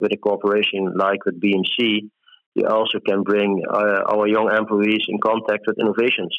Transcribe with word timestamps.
with 0.00 0.12
a 0.12 0.16
corporation 0.16 0.92
like 0.96 1.24
with 1.24 1.40
BMC, 1.40 2.10
we 2.54 2.64
also 2.64 2.98
can 3.06 3.22
bring 3.22 3.62
uh, 3.68 4.02
our 4.12 4.26
young 4.26 4.50
employees 4.54 5.04
in 5.08 5.18
contact 5.20 5.66
with 5.66 5.78
innovations. 5.78 6.36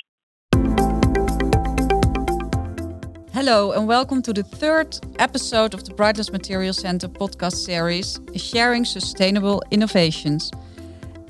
Hello, 3.34 3.72
and 3.72 3.88
welcome 3.88 4.22
to 4.24 4.34
the 4.34 4.44
third 4.44 4.98
episode 5.20 5.74
of 5.74 5.84
the 5.84 5.94
Brightlands 5.94 6.32
Materials 6.32 6.80
Center 6.80 7.08
podcast 7.08 7.54
series, 7.54 8.20
Sharing 8.36 8.84
Sustainable 8.84 9.62
Innovations. 9.70 10.52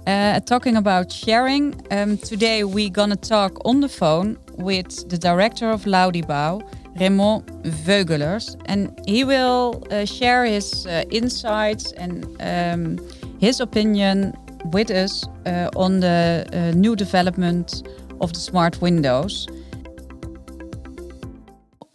Uh, 0.05 0.39
talking 0.39 0.77
about 0.77 1.11
sharing, 1.11 1.75
um, 1.91 2.17
today 2.17 2.63
we're 2.63 2.89
going 2.89 3.09
to 3.09 3.17
talk 3.17 3.57
on 3.65 3.81
the 3.81 3.89
phone 3.89 4.37
with 4.57 5.09
the 5.09 5.17
director 5.17 5.69
of 5.69 5.83
Laudy 5.83 6.25
Bouw, 6.25 6.61
Raymond 6.99 7.45
Veugelers, 7.63 8.55
and 8.65 8.99
he 9.05 9.23
will 9.23 9.83
uh, 9.91 10.05
share 10.05 10.45
his 10.45 10.85
uh, 10.85 11.03
insights 11.11 11.91
and 11.93 12.25
um, 12.39 12.97
his 13.39 13.59
opinion 13.59 14.33
with 14.71 14.89
us 14.89 15.27
uh, 15.45 15.69
on 15.75 15.99
the 15.99 16.45
uh, 16.53 16.71
new 16.75 16.95
development 16.95 17.87
of 18.19 18.33
the 18.33 18.39
smart 18.39 18.81
windows. 18.81 19.47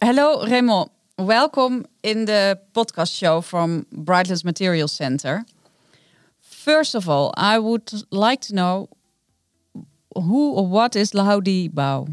Hello, 0.01 0.45
Raymond. 0.45 0.89
Welcome 1.17 1.85
in 2.01 2.25
the 2.25 2.59
podcast 2.73 3.17
show 3.17 3.41
from 3.41 3.85
Brightlands 3.93 4.43
Materials 4.43 4.91
Center. 4.91 5.45
First 6.39 6.95
of 6.95 7.09
all, 7.09 7.33
I 7.37 7.59
would 7.59 7.91
like 8.11 8.41
to 8.47 8.55
know 8.55 8.89
who 10.15 10.53
or 10.53 10.67
what 10.67 10.95
is 10.95 11.11
Laudy 11.13 11.69
Bouw? 11.69 12.07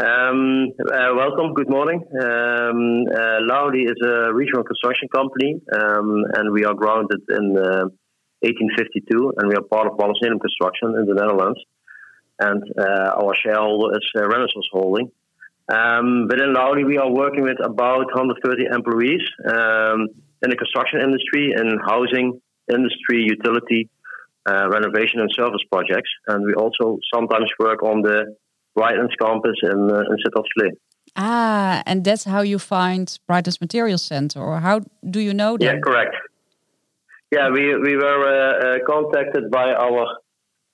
Um, 0.00 0.68
uh, 0.78 1.10
welcome, 1.16 1.54
good 1.54 1.68
morning. 1.68 1.98
Um, 2.14 3.02
uh, 3.10 3.42
Laudy 3.42 3.82
is 3.82 3.98
a 4.00 4.32
regional 4.32 4.62
construction 4.62 5.08
company, 5.12 5.60
um, 5.72 6.22
and 6.36 6.52
we 6.52 6.64
are 6.64 6.74
grounded 6.74 7.18
in 7.28 7.58
uh, 7.58 7.90
1852, 8.46 9.34
and 9.38 9.48
we 9.48 9.56
are 9.56 9.62
part 9.62 9.88
of 9.88 9.98
Wallace 9.98 10.20
Construction 10.22 10.94
in 11.00 11.06
the 11.06 11.14
Netherlands. 11.14 11.58
And 12.38 12.62
uh, 12.78 13.18
our 13.18 13.34
shareholder 13.34 13.98
is 13.98 14.06
uh, 14.14 14.28
Renaissance 14.28 14.68
Holding. 14.70 15.10
Um, 15.68 16.28
within 16.30 16.54
Laudy, 16.54 16.86
we 16.86 16.98
are 16.98 17.10
working 17.10 17.42
with 17.42 17.58
about 17.58 18.06
130 18.14 18.66
employees 18.70 19.22
um, 19.50 20.06
in 20.42 20.50
the 20.50 20.56
construction 20.56 21.00
industry, 21.00 21.54
in 21.58 21.76
housing, 21.84 22.40
industry, 22.70 23.26
utility, 23.26 23.90
uh, 24.48 24.68
renovation, 24.68 25.18
and 25.18 25.30
service 25.34 25.64
projects. 25.72 26.10
And 26.28 26.44
we 26.46 26.54
also 26.54 26.98
sometimes 27.12 27.50
work 27.58 27.82
on 27.82 28.02
the 28.02 28.36
Brightlands 28.78 29.16
campus 29.20 29.58
in, 29.62 29.90
uh, 29.90 30.10
in 30.10 30.16
Sittard 30.22 30.72
Ah, 31.16 31.82
and 31.86 32.04
that's 32.04 32.24
how 32.24 32.42
you 32.42 32.58
find 32.58 33.18
Brightlands 33.28 33.60
Materials 33.60 34.02
Center, 34.02 34.40
or 34.40 34.60
how 34.60 34.80
do 35.14 35.20
you 35.20 35.34
know 35.34 35.56
that? 35.56 35.64
Yeah, 35.64 35.80
correct. 35.84 36.14
Yeah, 37.30 37.50
we, 37.50 37.76
we 37.76 37.96
were 37.96 38.20
uh, 38.24 38.76
uh, 38.76 38.78
contacted 38.86 39.50
by 39.50 39.72
our 39.74 40.06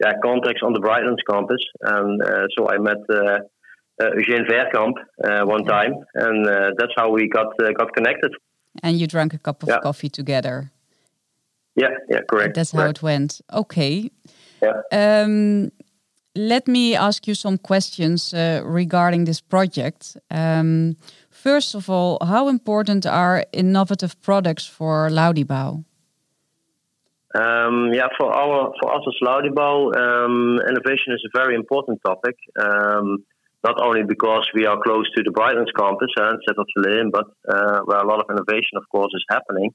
yeah, 0.03 0.13
contacts 0.23 0.63
on 0.63 0.73
the 0.73 0.81
Brightlands 0.81 1.25
campus. 1.29 1.63
And 1.81 2.23
uh, 2.23 2.47
so 2.57 2.69
I 2.69 2.79
met 2.79 2.99
uh, 3.11 3.39
uh, 4.01 4.11
Eugene 4.17 4.45
Verkamp 4.49 4.95
one 5.47 5.65
time, 5.65 5.95
and 6.15 6.47
that's 6.79 6.93
how 6.97 7.11
we 7.11 7.29
got, 7.29 7.49
got 7.79 7.93
connected. 7.95 8.33
And 8.83 8.99
you 8.99 9.07
drank 9.07 9.35
a 9.35 9.39
cup 9.39 9.63
of 9.63 9.69
yeah. 9.69 9.81
coffee 9.81 10.09
together. 10.09 10.71
Yeah, 11.77 11.91
yeah, 12.09 12.21
correct. 12.29 12.55
That's 12.55 12.71
how 12.71 12.87
it 12.87 13.03
went. 13.03 13.41
Okay. 13.53 14.11
Yeah. 14.63 14.81
Um, 14.93 15.73
let 16.35 16.67
me 16.67 16.97
ask 16.97 17.27
you 17.27 17.35
some 17.35 17.59
questions 17.59 18.35
uh, 18.35 18.61
regarding 18.65 19.25
this 19.25 19.41
project. 19.41 20.17
Um, 20.31 20.97
first 21.31 21.75
of 21.75 21.89
all, 21.89 22.19
how 22.21 22.49
important 22.49 23.07
are 23.07 23.45
innovative 23.53 24.21
products 24.21 24.67
for 24.67 25.09
Laudy 25.11 25.45
Bouw? 25.45 25.85
Um, 27.37 27.93
yeah, 27.93 28.09
for 28.17 28.33
our 28.33 28.73
for 28.81 28.95
us 28.95 29.03
as 29.09 29.15
Laudy 29.23 29.51
Bouw, 29.51 29.93
um, 29.97 30.61
innovation 30.69 31.13
is 31.13 31.25
a 31.27 31.39
very 31.39 31.55
important 31.55 32.01
topic. 32.05 32.37
Um, 32.61 33.25
not 33.65 33.81
only 33.81 34.03
because 34.05 34.47
we 34.55 34.67
are 34.67 34.79
close 34.85 35.11
to 35.17 35.23
the 35.23 35.31
Brightlands 35.31 35.73
campus 35.77 36.11
uh, 36.19 36.31
and 36.31 36.39
Sittard 36.47 37.11
but 37.11 37.27
uh, 37.49 37.81
where 37.87 37.99
a 37.99 38.07
lot 38.07 38.21
of 38.21 38.27
innovation, 38.31 38.77
of 38.77 38.85
course, 38.91 39.11
is 39.15 39.25
happening. 39.31 39.71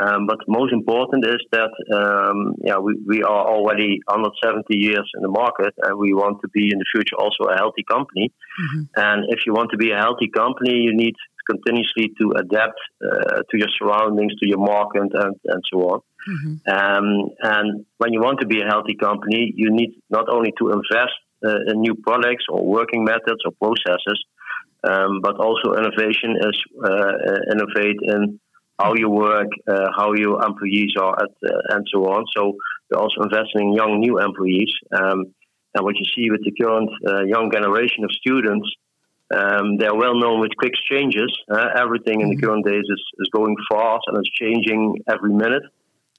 Um, 0.00 0.26
but 0.26 0.38
most 0.48 0.72
important 0.72 1.26
is 1.26 1.40
that 1.52 1.70
um, 1.92 2.54
yeah, 2.64 2.78
we, 2.78 2.96
we 3.06 3.22
are 3.22 3.46
already 3.46 4.00
170 4.06 4.64
years 4.74 5.10
in 5.14 5.22
the 5.22 5.28
market 5.28 5.74
and 5.82 5.98
we 5.98 6.14
want 6.14 6.40
to 6.40 6.48
be 6.48 6.70
in 6.72 6.78
the 6.78 6.86
future 6.94 7.16
also 7.18 7.44
a 7.44 7.56
healthy 7.56 7.84
company. 7.84 8.32
Mm-hmm. 8.32 8.82
And 8.96 9.24
if 9.28 9.40
you 9.44 9.52
want 9.52 9.70
to 9.72 9.76
be 9.76 9.90
a 9.90 9.98
healthy 9.98 10.28
company, 10.34 10.76
you 10.80 10.96
need 10.96 11.14
continuously 11.44 12.14
to 12.20 12.32
adapt 12.38 12.80
uh, 13.04 13.42
to 13.50 13.58
your 13.58 13.68
surroundings, 13.78 14.32
to 14.36 14.48
your 14.48 14.58
market, 14.58 15.12
and, 15.12 15.36
and 15.44 15.62
so 15.70 15.78
on. 15.90 16.00
Mm-hmm. 16.28 16.54
Um, 16.72 17.28
and 17.42 17.84
when 17.98 18.12
you 18.12 18.20
want 18.20 18.40
to 18.40 18.46
be 18.46 18.62
a 18.62 18.66
healthy 18.66 18.94
company, 18.94 19.52
you 19.54 19.70
need 19.70 19.90
not 20.08 20.28
only 20.30 20.52
to 20.58 20.70
invest 20.70 21.18
uh, 21.44 21.70
in 21.70 21.80
new 21.80 21.96
products 21.96 22.44
or 22.48 22.64
working 22.64 23.04
methods 23.04 23.42
or 23.44 23.52
processes, 23.60 24.24
um, 24.84 25.20
but 25.20 25.36
also 25.36 25.74
innovation 25.74 26.36
is 26.40 26.58
uh, 26.82 27.12
innovate 27.52 27.98
in 28.02 28.40
how 28.82 28.94
you 28.94 29.08
work, 29.08 29.48
uh, 29.68 29.88
how 29.96 30.12
your 30.14 30.44
employees 30.44 30.94
are, 31.00 31.14
at, 31.22 31.30
uh, 31.44 31.76
and 31.76 31.86
so 31.92 32.04
on. 32.06 32.24
So 32.36 32.56
we're 32.90 33.00
also 33.00 33.22
investing 33.22 33.68
in 33.68 33.72
young 33.74 34.00
new 34.00 34.18
employees. 34.18 34.72
Um, 34.92 35.34
and 35.74 35.84
what 35.84 35.96
you 35.96 36.04
see 36.14 36.30
with 36.30 36.44
the 36.44 36.52
current 36.52 36.90
uh, 37.06 37.24
young 37.24 37.50
generation 37.50 38.04
of 38.04 38.10
students, 38.12 38.68
um, 39.34 39.78
they're 39.78 39.94
well 39.94 40.14
known 40.14 40.40
with 40.40 40.50
quick 40.58 40.74
changes. 40.90 41.32
Uh, 41.50 41.68
everything 41.76 42.20
in 42.20 42.28
the 42.28 42.36
mm-hmm. 42.36 42.46
current 42.46 42.66
days 42.66 42.84
is, 42.84 43.02
is 43.18 43.28
going 43.32 43.56
fast 43.70 44.04
and 44.08 44.18
it's 44.18 44.30
changing 44.30 44.98
every 45.08 45.32
minute. 45.32 45.62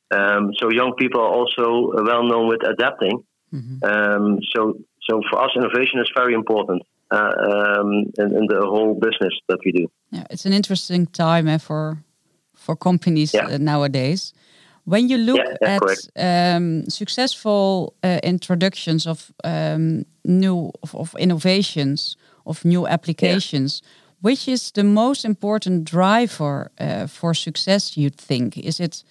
Um, 0.09 0.51
so 0.59 0.71
young 0.71 0.93
people 0.97 1.21
are 1.21 1.29
also 1.29 1.91
well 2.03 2.23
known 2.23 2.47
with 2.47 2.61
adapting. 2.67 3.23
Mm-hmm. 3.53 3.83
Um, 3.83 4.39
so 4.55 4.77
so 5.09 5.21
for 5.29 5.43
us, 5.43 5.51
innovation 5.55 5.99
is 5.99 6.09
very 6.15 6.33
important. 6.33 6.81
Uh, 7.11 7.29
um, 7.51 8.11
in, 8.17 8.35
in, 8.37 8.47
the 8.47 8.61
whole 8.61 8.95
business 8.95 9.33
that 9.47 9.59
we 9.63 9.71
do. 9.71 9.87
Yeah, 10.09 10.25
it's 10.31 10.47
an 10.47 10.53
interesting 10.53 11.05
time 11.05 11.47
eh, 11.47 11.59
for 11.59 11.99
for 12.63 12.75
companies 12.75 13.33
yeah. 13.33 13.47
uh, 13.47 13.57
nowadays. 13.57 14.33
When 14.85 15.09
you 15.09 15.17
look 15.17 15.39
yeah, 15.61 15.77
at 15.77 16.55
um, 16.55 16.89
successful 16.89 17.93
uh, 18.03 18.19
introductions 18.23 19.07
of 19.07 19.31
um, 19.43 20.05
new 20.23 20.71
of, 20.81 20.95
of, 20.95 21.15
innovations 21.17 22.17
of 22.45 22.65
new 22.65 22.87
applications, 22.87 23.81
which 24.21 24.47
is 24.47 24.71
the 24.71 24.83
most 24.83 25.25
important 25.25 25.85
driver 25.85 26.69
uh, 26.79 27.07
for 27.07 27.33
success? 27.33 27.95
You'd 27.95 28.17
think 28.17 28.57
is 28.57 28.79
it 28.79 29.03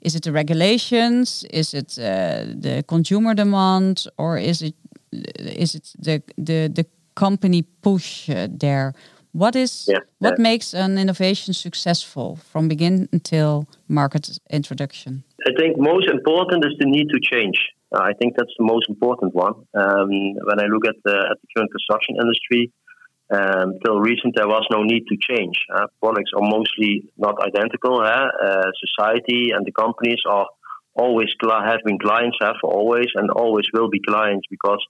is 0.00 0.14
it 0.14 0.22
the 0.22 0.32
regulations? 0.32 1.44
Is 1.50 1.74
it 1.74 1.98
uh, 1.98 2.44
the 2.62 2.84
consumer 2.86 3.34
demand, 3.34 4.06
or 4.16 4.38
is 4.38 4.62
it 4.62 4.74
is 5.12 5.74
it 5.74 5.92
the 5.98 6.22
the 6.36 6.68
the 6.68 6.86
company 7.14 7.62
push 7.82 8.30
uh, 8.30 8.46
there? 8.58 8.92
What 9.36 9.54
is 9.54 9.84
yeah, 9.86 10.00
what 10.18 10.38
makes 10.38 10.72
an 10.72 10.96
innovation 10.96 11.52
successful 11.52 12.36
from 12.50 12.68
begin 12.68 13.06
until 13.12 13.66
market 13.86 14.38
introduction? 14.48 15.24
I 15.46 15.52
think 15.58 15.76
most 15.76 16.08
important 16.08 16.64
is 16.64 16.72
the 16.78 16.86
need 16.86 17.08
to 17.10 17.20
change. 17.20 17.58
Uh, 17.94 18.00
I 18.00 18.12
think 18.18 18.34
that's 18.38 18.54
the 18.58 18.64
most 18.64 18.88
important 18.88 19.34
one. 19.34 19.54
Um, 19.74 20.10
when 20.48 20.58
I 20.58 20.66
look 20.72 20.86
at 20.88 20.96
the, 21.04 21.16
at 21.30 21.36
the 21.42 21.48
current 21.54 21.70
construction 21.70 22.16
industry, 22.16 22.72
um, 23.30 23.74
till 23.84 24.00
recent 24.00 24.34
there 24.36 24.48
was 24.48 24.64
no 24.70 24.82
need 24.82 25.04
to 25.12 25.16
change. 25.20 25.56
Uh, 25.74 25.86
products 26.00 26.30
are 26.34 26.48
mostly 26.48 27.12
not 27.18 27.34
identical. 27.46 28.00
Uh, 28.00 28.70
society 28.86 29.50
and 29.54 29.66
the 29.66 29.72
companies 29.72 30.22
are 30.26 30.46
always 30.94 31.28
have 31.42 31.80
been 31.84 31.98
clients, 31.98 32.38
have 32.40 32.56
always 32.64 33.08
and 33.14 33.30
always 33.30 33.66
will 33.74 33.90
be 33.90 34.00
clients 34.00 34.46
because 34.50 34.82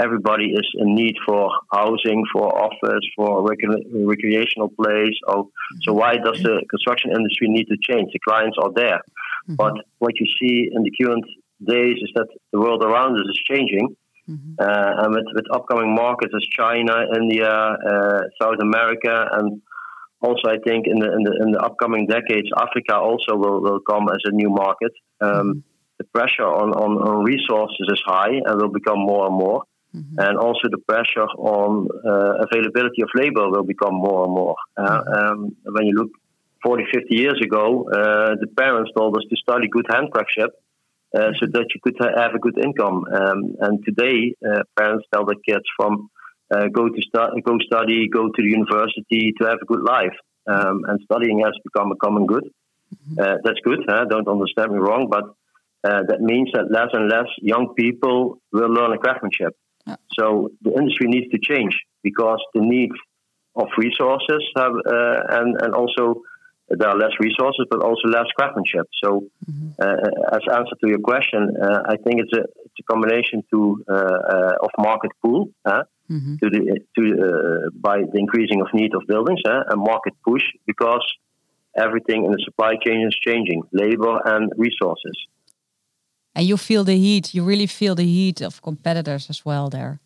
everybody 0.00 0.46
is 0.52 0.68
in 0.74 0.94
need 0.94 1.16
for 1.26 1.50
housing, 1.72 2.24
for 2.32 2.46
office, 2.58 3.04
for 3.16 3.46
rec- 3.46 3.58
recreational 3.92 4.68
place. 4.68 5.14
Oh, 5.28 5.50
so 5.82 5.92
why 5.92 6.16
does 6.16 6.42
the 6.42 6.64
construction 6.68 7.10
industry 7.10 7.48
need 7.48 7.66
to 7.66 7.76
change? 7.80 8.12
The 8.12 8.18
clients 8.20 8.56
are 8.60 8.72
there, 8.74 9.00
mm-hmm. 9.48 9.54
but 9.54 9.74
what 9.98 10.14
you 10.18 10.26
see 10.40 10.70
in 10.72 10.82
the 10.82 10.92
current 11.00 11.24
days 11.64 11.96
is 12.02 12.10
that 12.14 12.28
the 12.52 12.60
world 12.60 12.82
around 12.82 13.14
us 13.18 13.26
is 13.28 13.40
changing. 13.48 13.96
Mm-hmm. 14.28 14.54
Uh, 14.58 15.04
and 15.04 15.14
with, 15.14 15.26
with 15.34 15.44
upcoming 15.52 15.94
markets 15.94 16.32
as 16.34 16.42
China, 16.56 17.04
India, 17.14 17.46
uh, 17.46 18.20
South 18.40 18.56
America, 18.58 19.28
and 19.32 19.60
also 20.22 20.48
I 20.48 20.56
think 20.66 20.86
in 20.86 20.98
the, 20.98 21.12
in 21.12 21.22
the 21.24 21.38
in 21.42 21.52
the 21.52 21.60
upcoming 21.60 22.06
decades, 22.06 22.48
Africa 22.56 22.96
also 22.96 23.36
will, 23.36 23.60
will 23.60 23.80
come 23.80 24.08
as 24.08 24.22
a 24.24 24.30
new 24.30 24.48
market. 24.48 24.92
Um, 25.20 25.30
mm-hmm. 25.30 25.58
The 25.98 26.04
pressure 26.12 26.48
on, 26.48 26.72
on, 26.72 26.92
on 27.06 27.24
resources 27.24 27.86
is 27.88 28.02
high 28.04 28.40
and 28.44 28.60
will 28.60 28.72
become 28.72 28.98
more 28.98 29.26
and 29.26 29.36
more. 29.36 29.62
Mm-hmm. 29.94 30.18
And 30.18 30.38
also 30.38 30.68
the 30.70 30.78
pressure 30.78 31.28
on 31.38 31.88
uh, 32.04 32.44
availability 32.46 33.02
of 33.02 33.08
labor 33.14 33.48
will 33.48 33.62
become 33.62 33.94
more 33.94 34.24
and 34.24 34.34
more. 34.34 34.56
Uh, 34.76 34.82
mm-hmm. 34.82 35.14
um, 35.14 35.56
when 35.64 35.86
you 35.86 35.94
look 35.94 36.10
40, 36.64 36.84
50 36.92 37.14
years 37.14 37.40
ago, 37.44 37.88
uh, 37.88 38.34
the 38.40 38.48
parents 38.56 38.90
told 38.96 39.16
us 39.16 39.22
to 39.30 39.36
study 39.36 39.68
good 39.68 39.86
handcraftship 39.86 40.50
uh, 41.14 41.30
so 41.38 41.46
that 41.52 41.66
you 41.74 41.80
could 41.82 41.96
ha- 41.98 42.20
have 42.20 42.34
a 42.34 42.38
good 42.38 42.58
income. 42.58 43.04
Um, 43.04 43.56
and 43.60 43.84
today, 43.84 44.34
uh, 44.44 44.62
parents 44.76 45.06
tell 45.12 45.26
their 45.26 45.36
kids 45.46 45.64
from 45.76 46.08
uh, 46.50 46.66
go 46.72 46.88
to 46.88 47.02
stu- 47.02 47.40
go 47.42 47.58
study, 47.64 48.08
go 48.08 48.28
to 48.28 48.42
the 48.42 48.48
university 48.48 49.32
to 49.38 49.46
have 49.46 49.58
a 49.62 49.66
good 49.66 49.84
life. 49.84 50.16
Um, 50.46 50.84
and 50.88 51.00
studying 51.04 51.40
has 51.40 51.54
become 51.64 51.92
a 51.92 51.96
common 51.96 52.26
good. 52.26 52.44
Uh, 53.18 53.36
that's 53.44 53.60
good. 53.64 53.80
Huh? 53.88 54.04
Don't 54.08 54.28
understand 54.28 54.72
me 54.72 54.78
wrong, 54.78 55.08
but 55.10 55.24
uh, 55.88 56.02
that 56.08 56.20
means 56.20 56.50
that 56.52 56.70
less 56.70 56.88
and 56.92 57.08
less 57.08 57.28
young 57.38 57.74
people 57.74 58.38
will 58.52 58.68
learn 58.68 58.92
a 58.92 58.98
craftsmanship. 58.98 59.54
Yeah. 59.86 59.96
So 60.18 60.50
the 60.62 60.72
industry 60.72 61.08
needs 61.08 61.30
to 61.32 61.38
change 61.38 61.78
because 62.02 62.40
the 62.54 62.60
need 62.60 62.90
of 63.56 63.68
resources 63.78 64.42
have, 64.56 64.72
uh, 64.72 65.20
and 65.30 65.60
and 65.60 65.74
also 65.74 66.22
there 66.68 66.88
are 66.88 66.96
less 66.96 67.12
resources, 67.20 67.66
but 67.70 67.82
also 67.82 68.08
less 68.08 68.26
craftsmanship. 68.36 68.86
So, 69.02 69.24
mm-hmm. 69.48 69.68
uh, 69.80 70.36
as 70.36 70.42
answer 70.50 70.76
to 70.80 70.88
your 70.88 70.98
question, 70.98 71.56
uh, 71.62 71.82
I 71.86 71.96
think 71.96 72.20
it's 72.20 72.32
a 72.32 72.42
it's 72.64 72.80
a 72.80 72.82
combination 72.90 73.44
to 73.52 73.84
uh, 73.88 74.52
of 74.62 74.70
market 74.78 75.12
pull 75.22 75.50
mm-hmm. 75.66 76.36
to 76.36 76.50
the 76.50 76.80
to 76.96 77.70
by 77.74 77.98
the 77.98 78.18
increasing 78.18 78.60
of 78.60 78.68
need 78.72 78.94
of 78.94 79.02
buildings 79.06 79.40
and 79.44 79.80
market 79.80 80.14
push 80.26 80.42
because 80.66 81.04
everything 81.76 82.24
in 82.24 82.30
the 82.30 82.42
supply 82.44 82.74
chain 82.84 83.06
is 83.06 83.14
changing, 83.20 83.62
labor 83.72 84.20
and 84.24 84.52
resources. 84.56 85.16
And 86.34 86.46
you 86.46 86.56
feel 86.56 86.84
the 86.84 86.96
heat. 86.96 87.34
You 87.34 87.44
really 87.44 87.66
feel 87.66 87.94
the 87.94 88.04
heat 88.04 88.40
of 88.40 88.60
competitors 88.62 89.30
as 89.30 89.44
well 89.44 89.70
there. 89.70 90.00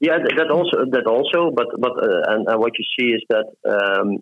Yeah, 0.00 0.18
that 0.18 0.50
also. 0.50 0.84
That 0.90 1.06
also. 1.06 1.50
But 1.50 1.68
but 1.78 1.92
uh, 1.92 2.32
and, 2.32 2.48
and, 2.48 2.58
what 2.58 2.72
you 2.78 2.84
see 2.98 3.08
is 3.12 3.22
that 3.28 3.46
um, 3.68 4.18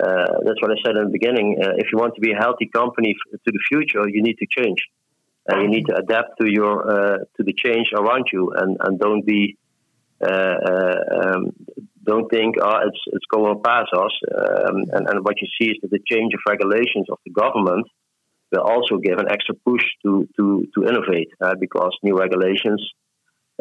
uh, 0.00 0.38
that's 0.44 0.60
what 0.60 0.70
I 0.70 0.76
said 0.84 0.96
in 0.96 1.04
the 1.04 1.10
beginning. 1.10 1.58
Uh, 1.62 1.72
if 1.76 1.86
you 1.92 1.98
want 1.98 2.14
to 2.14 2.20
be 2.20 2.32
a 2.32 2.36
healthy 2.36 2.66
company 2.66 3.16
f- 3.16 3.40
to 3.44 3.50
the 3.50 3.60
future, 3.68 4.06
you 4.08 4.22
need 4.22 4.36
to 4.38 4.46
change. 4.56 4.80
And 5.46 5.62
you 5.62 5.68
need 5.68 5.86
to 5.86 5.96
adapt 5.96 6.38
to 6.40 6.46
your 6.46 6.74
uh, 6.86 7.18
to 7.36 7.42
the 7.42 7.54
change 7.54 7.88
around 7.94 8.26
you, 8.32 8.52
and, 8.54 8.76
and 8.80 9.00
don't 9.00 9.24
be 9.24 9.56
uh, 10.20 10.28
uh, 10.72 11.00
um, 11.20 11.52
don't 12.04 12.28
think 12.28 12.56
oh 12.60 12.80
it's 12.86 13.00
it's 13.14 13.26
going 13.32 13.62
past 13.62 13.90
us. 13.94 14.12
Um, 14.36 14.76
and, 14.92 15.08
and 15.08 15.24
what 15.24 15.40
you 15.40 15.48
see 15.58 15.70
is 15.70 15.78
that 15.80 15.90
the 15.90 16.00
change 16.06 16.34
of 16.34 16.40
regulations 16.46 17.06
of 17.10 17.18
the 17.24 17.32
government 17.32 17.86
will 18.52 18.62
also 18.62 18.96
give 18.98 19.18
an 19.18 19.30
extra 19.30 19.54
push 19.54 19.84
to 20.04 20.28
to 20.36 20.66
to 20.74 20.84
innovate 20.84 21.30
uh, 21.40 21.54
because 21.58 21.92
new 22.02 22.16
regulations 22.16 22.82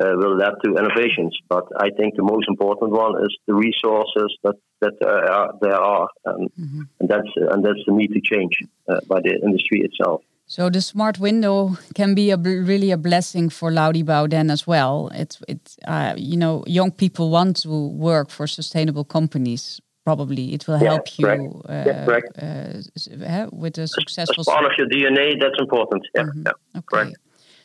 uh, 0.01 0.13
will 0.15 0.35
lead 0.37 0.53
to 0.63 0.75
innovations. 0.75 1.37
But 1.49 1.65
I 1.77 1.89
think 1.89 2.15
the 2.15 2.23
most 2.23 2.47
important 2.47 2.91
one 2.91 3.23
is 3.23 3.35
the 3.47 3.55
resources 3.55 4.37
that 4.43 4.55
that 4.81 4.93
are, 5.03 5.53
there 5.61 5.75
are, 5.75 6.07
and, 6.25 6.49
mm-hmm. 6.53 6.81
and 6.99 7.09
that's 7.09 7.31
and 7.35 7.65
that's 7.65 7.83
the 7.85 7.93
need 7.93 8.13
to 8.13 8.21
change 8.21 8.59
uh, 8.87 8.99
by 9.07 9.19
the 9.21 9.39
industry 9.43 9.81
itself. 9.81 10.21
So 10.49 10.69
the 10.69 10.81
smart 10.81 11.19
window 11.19 11.77
can 11.93 12.15
be 12.15 12.31
a 12.31 12.37
really 12.37 12.91
a 12.91 12.97
blessing 12.97 13.49
for 13.49 13.69
Laudy 13.69 14.03
Bouw 14.03 14.29
then 14.29 14.49
as 14.49 14.65
well. 14.65 15.09
It's 15.13 15.41
it's 15.47 15.77
uh, 15.85 16.13
you 16.15 16.37
know 16.37 16.63
young 16.67 16.91
people 16.91 17.29
want 17.29 17.57
to 17.63 17.69
work 17.69 18.29
for 18.29 18.47
sustainable 18.47 19.03
companies. 19.03 19.81
Probably 20.07 20.53
it 20.53 20.63
will 20.67 20.77
help 20.77 21.05
you 21.19 21.27
uh, 21.27 21.83
yeah, 21.85 22.05
uh, 22.07 23.49
with 23.51 23.77
a 23.77 23.87
successful. 23.99 24.41
As 24.41 24.45
part 24.45 24.65
of 24.69 24.71
your 24.77 24.87
DNA, 24.93 25.27
that's 25.41 25.59
important. 25.65 26.01
Yeah, 26.15 26.23
mm 26.23 26.29
-hmm. 26.29 26.43
yeah 26.45 26.79
okay. 26.79 26.89
correct. 26.91 27.17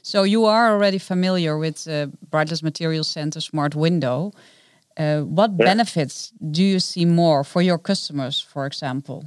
So 0.02 0.18
you 0.24 0.48
are 0.54 0.64
already 0.74 0.98
familiar 0.98 1.54
with 1.58 1.86
uh, 1.86 1.94
Brightlands 2.30 2.62
Materials 2.62 3.12
Center 3.12 3.40
Smart 3.40 3.74
Window. 3.74 4.32
Uh, 4.98 5.20
what 5.38 5.50
yeah. 5.50 5.66
benefits 5.70 6.32
do 6.50 6.62
you 6.62 6.78
see 6.80 7.06
more 7.06 7.44
for 7.44 7.62
your 7.62 7.78
customers, 7.78 8.46
for 8.52 8.66
example? 8.66 9.22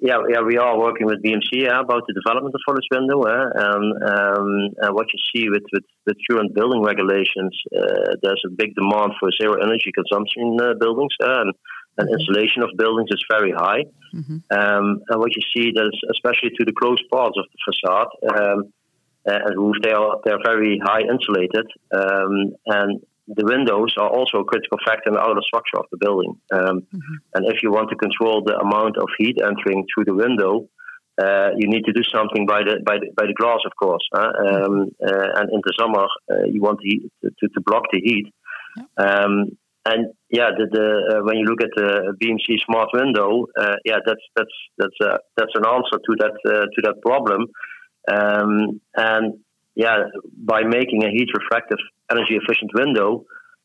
Yeah, 0.00 0.18
yeah, 0.28 0.42
we 0.42 0.58
are 0.58 0.78
working 0.78 1.06
with 1.06 1.22
BMC 1.22 1.64
yeah, 1.64 1.80
about 1.80 2.02
the 2.06 2.14
development 2.14 2.54
of 2.54 2.76
this 2.76 2.84
window. 2.90 3.22
Uh, 3.22 3.48
and, 3.54 4.02
um, 4.02 4.74
and 4.78 4.94
what 4.94 5.06
you 5.12 5.20
see 5.34 5.48
with, 5.48 5.62
with 5.72 5.84
the 6.04 6.14
current 6.28 6.54
building 6.54 6.82
regulations, 6.82 7.56
uh, 7.74 8.16
there's 8.22 8.42
a 8.46 8.50
big 8.50 8.74
demand 8.74 9.12
for 9.18 9.30
zero 9.40 9.54
energy 9.62 9.92
consumption 9.94 10.58
uh, 10.60 10.74
buildings, 10.78 11.14
and, 11.20 11.54
and 11.96 12.08
mm-hmm. 12.08 12.18
insulation 12.18 12.62
of 12.62 12.70
buildings 12.76 13.08
is 13.10 13.24
very 13.30 13.52
high. 13.52 13.84
Mm-hmm. 14.12 14.36
Um, 14.50 15.00
and 15.08 15.20
what 15.20 15.34
you 15.36 15.42
see 15.54 15.70
is 15.70 16.00
especially 16.10 16.50
to 16.58 16.64
the 16.64 16.72
closed 16.72 17.04
parts 17.10 17.38
of 17.38 17.46
the 17.50 17.72
facade. 17.72 18.08
Um, 18.36 18.72
uh, 19.26 19.38
and 19.46 19.56
roofs, 19.56 19.78
they 19.82 19.90
are 19.90 20.20
they're 20.24 20.42
very 20.44 20.78
high 20.84 21.00
insulated, 21.00 21.66
um, 21.94 22.52
and 22.66 23.00
the 23.26 23.44
windows 23.44 23.94
are 23.98 24.08
also 24.08 24.38
a 24.38 24.44
critical 24.44 24.78
factor 24.84 25.08
in 25.08 25.14
the 25.14 25.20
outer 25.20 25.40
structure 25.42 25.78
of 25.78 25.86
the 25.90 25.98
building. 25.98 26.36
Um, 26.52 26.82
mm-hmm. 26.92 27.14
And 27.34 27.46
if 27.46 27.62
you 27.62 27.70
want 27.70 27.88
to 27.90 27.96
control 27.96 28.42
the 28.44 28.56
amount 28.56 28.96
of 28.98 29.08
heat 29.18 29.38
entering 29.42 29.86
through 29.88 30.04
the 30.04 30.14
window, 30.14 30.68
uh, 31.20 31.50
you 31.56 31.68
need 31.68 31.84
to 31.84 31.92
do 31.92 32.02
something 32.02 32.44
by 32.44 32.62
the 32.64 32.82
by 32.84 32.98
the, 32.98 33.10
by 33.16 33.24
the 33.26 33.34
glass, 33.34 33.60
of 33.64 33.72
course. 33.80 34.02
Huh? 34.12 34.32
Um, 34.46 34.90
uh, 35.00 35.28
and 35.40 35.50
in 35.52 35.60
the 35.64 35.72
summer, 35.78 36.06
uh, 36.30 36.44
you 36.50 36.60
want 36.60 36.80
to, 36.80 37.30
to, 37.30 37.48
to 37.48 37.60
block 37.64 37.84
the 37.92 38.00
heat. 38.00 38.34
Um, 38.96 39.56
and 39.86 40.12
yeah, 40.30 40.50
the, 40.56 40.66
the 40.70 41.16
uh, 41.16 41.24
when 41.24 41.36
you 41.36 41.44
look 41.44 41.62
at 41.62 41.70
the 41.76 42.16
BMC 42.20 42.58
smart 42.66 42.88
window, 42.92 43.46
uh, 43.56 43.76
yeah, 43.84 43.98
that's 44.04 44.22
that's 44.34 44.56
that's 44.76 44.96
uh, 45.00 45.18
that's 45.36 45.52
an 45.54 45.64
answer 45.66 45.98
to 45.98 46.16
that 46.18 46.34
to 46.44 46.82
that 46.82 47.00
problem. 47.02 47.46
Um, 48.10 48.80
and 48.96 49.43
yeah, 49.74 50.04
by 50.36 50.62
making 50.62 51.04
a 51.04 51.10
heat 51.10 51.28
refractive, 51.34 51.78
energy 52.10 52.36
efficient 52.36 52.70
window, 52.74 53.24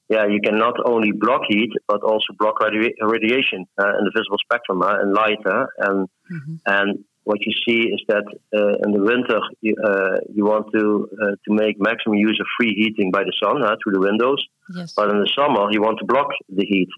yeah, 0.10 0.26
you 0.26 0.42
can 0.42 0.58
not 0.58 0.74
only 0.86 1.12
block 1.12 1.42
heat 1.48 1.70
but 1.88 2.02
also 2.02 2.34
block 2.38 2.60
radi- 2.60 2.96
radiation 3.02 3.66
uh, 3.80 3.90
in 3.98 4.06
the 4.06 4.12
visible 4.16 4.38
spectrum 4.44 4.82
uh, 4.82 5.00
and 5.00 5.14
light. 5.14 5.38
Uh, 5.46 5.66
and 5.78 6.10
mm-hmm. 6.32 6.56
and 6.66 7.06
what 7.26 7.38
you 7.46 7.54
see 7.64 7.90
is 7.90 8.02
that 8.08 8.26
uh, 8.56 8.74
in 8.84 8.92
the 8.92 9.02
winter 9.02 9.40
you, 9.62 9.76
uh, 9.86 10.18
you 10.34 10.46
want 10.46 10.66
to 10.74 11.08
uh, 11.22 11.36
to 11.46 11.54
make 11.54 11.80
maximum 11.80 12.16
use 12.16 12.40
of 12.42 12.48
free 12.60 12.74
heating 12.74 13.12
by 13.12 13.24
the 13.24 13.34
sun 13.40 13.62
through 13.84 13.94
the 13.94 14.00
windows. 14.00 14.44
Yes. 14.76 14.94
But 14.96 15.12
in 15.12 15.20
the 15.20 15.30
summer 15.38 15.72
you 15.72 15.82
want 15.82 16.00
to 16.00 16.06
block 16.06 16.30
the 16.50 16.66
heat 16.66 16.90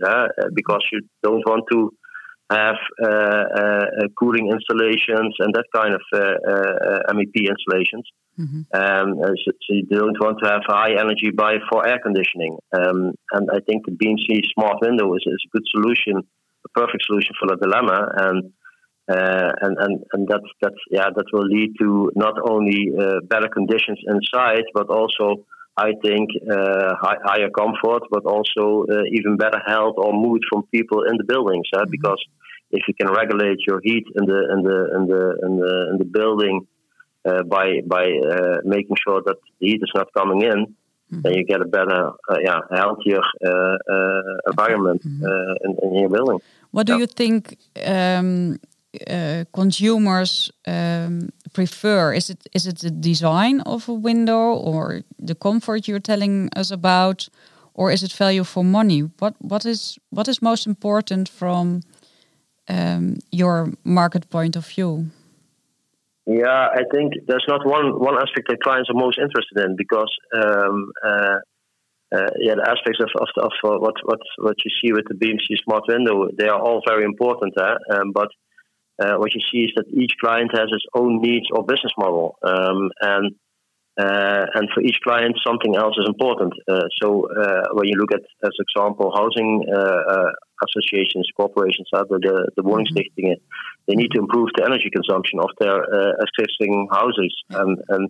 because 0.54 0.84
you 0.94 1.02
don't 1.22 1.46
want 1.46 1.66
to 1.72 1.92
have 2.52 2.76
uh, 3.02 3.08
uh, 3.08 3.86
uh, 4.02 4.08
cooling 4.20 4.52
installations 4.52 5.36
and 5.40 5.54
that 5.54 5.66
kind 5.74 5.94
of 5.94 6.02
MEP 7.16 7.36
installations. 7.36 8.08
Mm-hmm. 8.40 8.62
Um, 8.74 9.16
so, 9.44 9.52
so, 9.52 9.70
you 9.70 9.86
don't 9.86 10.20
want 10.20 10.38
to 10.44 10.50
have 10.50 10.62
high 10.66 10.94
energy 10.94 11.32
by 11.36 11.56
for 11.70 11.86
air 11.86 12.00
conditioning. 12.02 12.58
Um, 12.74 13.14
and 13.34 13.50
I 13.52 13.60
think 13.60 13.86
the 13.86 13.92
BMC 13.92 14.42
smart 14.54 14.78
window 14.82 15.14
is, 15.16 15.24
is 15.26 15.44
a 15.46 15.52
good 15.52 15.66
solution, 15.70 16.24
a 16.66 16.70
perfect 16.70 17.04
solution 17.06 17.36
for 17.40 17.48
the 17.48 17.58
dilemma. 17.58 18.08
And 18.16 18.54
uh, 19.12 19.52
and 19.62 19.78
and 19.80 20.04
and 20.14 20.28
that's 20.28 20.50
that's 20.62 20.82
yeah 20.90 21.10
that 21.14 21.26
will 21.34 21.48
lead 21.48 21.74
to 21.80 22.12
not 22.16 22.36
only 22.48 22.92
uh, 22.98 23.20
better 23.28 23.50
conditions 23.50 24.00
inside, 24.08 24.64
but 24.74 24.88
also 24.90 25.44
I 25.78 25.94
think 26.04 26.30
uh, 26.50 26.96
high, 27.02 27.18
higher 27.24 27.50
comfort, 27.50 28.04
but 28.12 28.26
also 28.26 28.86
even 29.12 29.38
better 29.38 29.62
health 29.66 29.96
or 29.98 30.14
mood 30.14 30.42
from 30.50 30.64
people 30.74 31.04
in 31.04 31.18
the 31.18 31.24
buildings. 31.24 31.68
Mm-hmm. 31.74 31.90
Because 31.90 32.22
if 32.72 32.84
you 32.88 32.94
can 32.94 33.10
regulate 33.12 33.60
your 33.68 33.80
heat 33.84 34.06
in 34.16 34.26
the 34.26 34.40
in 34.54 34.64
the 34.64 34.78
in 34.96 35.08
the 35.08 35.24
in 35.46 35.58
the, 35.58 35.88
in 35.92 35.98
the 35.98 36.06
building 36.06 36.68
uh, 37.26 37.44
by 37.44 37.82
by 37.86 38.06
uh, 38.06 38.58
making 38.64 38.96
sure 39.06 39.22
that 39.26 39.38
the 39.60 39.68
heat 39.68 39.82
is 39.84 39.92
not 39.94 40.08
coming 40.14 40.42
in, 40.42 40.60
mm-hmm. 41.12 41.22
then 41.22 41.34
you 41.34 41.44
get 41.46 41.62
a 41.62 41.66
better, 41.66 42.12
uh, 42.30 42.38
yeah, 42.44 42.60
healthier 42.72 43.22
uh, 43.46 43.78
uh, 43.96 44.22
environment 44.48 45.02
mm-hmm. 45.04 45.26
Uh, 45.26 45.56
in, 45.66 45.72
in, 45.84 46.00
your 46.00 46.10
building. 46.10 46.40
What 46.72 46.88
do 46.88 46.94
yeah. 46.94 47.00
you 47.00 47.08
think 47.08 47.58
um, 47.86 48.60
consumers 49.54 50.52
um, 50.68 51.30
prefer? 51.54 52.14
Is 52.14 52.30
it 52.30 52.48
is 52.54 52.68
it 52.68 52.80
the 52.80 52.92
design 52.92 53.62
of 53.62 53.90
a 53.90 53.94
window 53.94 54.54
or 54.54 55.02
the 55.20 55.36
comfort 55.36 55.88
you're 55.88 56.00
telling 56.00 56.50
us 56.56 56.72
about? 56.72 57.30
Or 57.74 57.92
is 57.92 58.04
it 58.04 58.12
value 58.12 58.44
for 58.44 58.64
money? 58.64 59.10
What 59.20 59.36
what 59.40 59.66
is 59.66 59.98
what 60.10 60.28
is 60.28 60.42
most 60.42 60.68
important 60.68 61.30
from 61.30 61.82
um, 62.68 63.16
your 63.32 63.74
market 63.84 64.30
point 64.30 64.56
of 64.56 64.66
view? 64.68 65.06
Yeah, 66.26 66.68
I 66.74 66.84
think 66.94 67.14
there's 67.28 67.46
not 67.48 67.66
one 67.66 68.00
one 68.00 68.16
aspect 68.16 68.48
that 68.50 68.62
clients 68.62 68.90
are 68.90 69.00
most 69.00 69.18
interested 69.18 69.58
in 69.66 69.76
because 69.76 70.12
um, 70.34 70.92
uh, 71.04 71.38
uh, 72.14 72.32
yeah, 72.40 72.56
the 72.56 72.70
aspects 72.70 73.00
of 73.00 73.10
of, 73.20 73.30
of 73.38 73.52
uh, 73.64 73.80
what 73.80 73.96
what 74.04 74.20
what 74.38 74.56
you 74.64 74.72
see 74.82 74.94
with 74.94 75.06
the 75.08 75.16
BMC 75.16 75.58
Smart 75.64 75.84
Window 75.88 76.28
they 76.38 76.48
are 76.48 76.60
all 76.60 76.82
very 76.88 77.06
important. 77.06 77.54
Eh? 77.58 77.76
Um, 77.96 78.12
but 78.12 78.30
uh, 79.00 79.16
what 79.18 79.34
you 79.34 79.42
see 79.52 79.60
is 79.60 79.72
that 79.76 79.86
each 79.90 80.14
client 80.20 80.52
has 80.54 80.70
its 80.72 80.86
own 80.96 81.22
needs 81.22 81.48
or 81.52 81.64
business 81.64 81.94
model, 81.98 82.38
um, 82.44 82.90
and 83.02 83.36
uh, 84.00 84.46
and 84.56 84.70
for 84.74 84.82
each 84.82 85.00
client, 85.04 85.36
something 85.46 85.76
else 85.76 85.96
is 85.98 86.08
important. 86.08 86.54
Uh, 86.68 86.88
so 87.02 87.28
uh, 87.30 87.68
when 87.74 87.88
you 87.88 87.96
look 87.98 88.14
at, 88.14 88.22
as 88.44 88.52
example, 88.60 89.12
housing 89.14 89.66
associations, 90.64 91.28
corporations, 91.36 91.88
uh, 91.94 92.04
the 92.10 92.52
the 92.56 92.64
woningstichtingen, 92.64 93.40
they 93.88 93.96
need 93.96 94.12
to 94.12 94.20
improve 94.20 94.50
the 94.56 94.64
energy 94.66 94.90
consumption 94.90 95.40
of 95.40 95.50
their 95.60 95.84
existing 96.26 96.88
houses, 96.92 97.34
and 97.50 97.78
and 97.90 98.10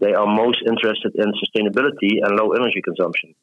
they 0.00 0.14
are 0.14 0.26
most 0.26 0.62
interested 0.66 1.12
in 1.16 1.32
sustainability 1.42 2.22
and 2.22 2.38
low 2.38 2.52
energy 2.52 2.80
consumption. 2.82 3.34